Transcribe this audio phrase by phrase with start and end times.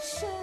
[0.00, 0.39] 牵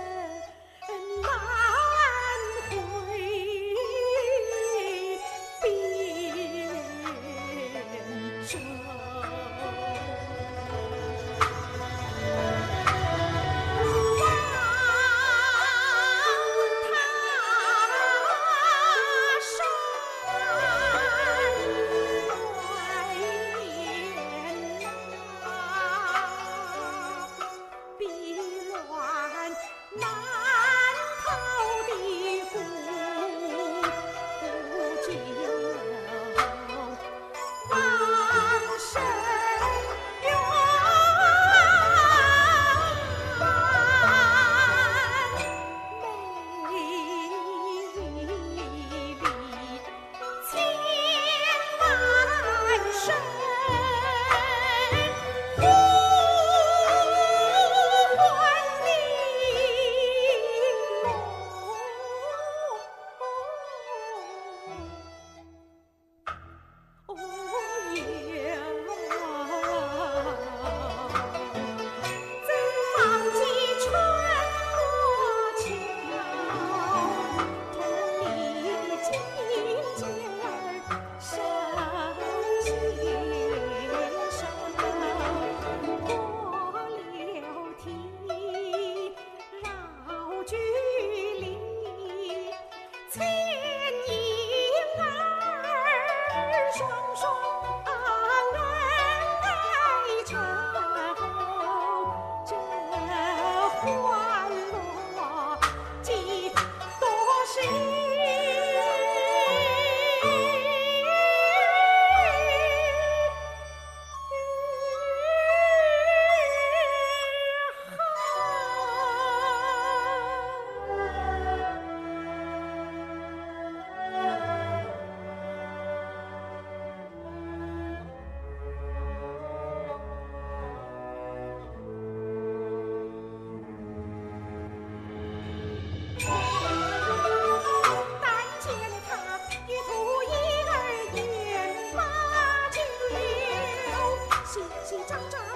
[145.07, 145.46] 长长。